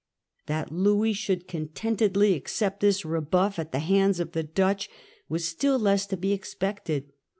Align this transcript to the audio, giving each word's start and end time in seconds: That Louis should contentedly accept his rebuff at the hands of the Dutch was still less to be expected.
That 0.47 0.71
Louis 0.71 1.13
should 1.13 1.47
contentedly 1.47 2.33
accept 2.33 2.81
his 2.81 3.05
rebuff 3.05 3.59
at 3.59 3.71
the 3.71 3.77
hands 3.77 4.19
of 4.19 4.31
the 4.31 4.41
Dutch 4.41 4.89
was 5.29 5.47
still 5.47 5.77
less 5.77 6.07
to 6.07 6.17
be 6.17 6.33
expected. 6.33 7.11